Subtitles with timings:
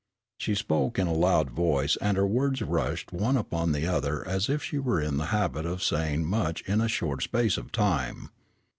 [0.39, 4.49] She spoke in a loud voice, and her words rushed one upon the other as
[4.49, 8.31] if she were in the habit of saying much in a short space of time.